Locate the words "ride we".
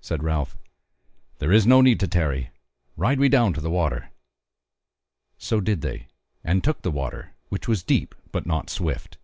2.96-3.28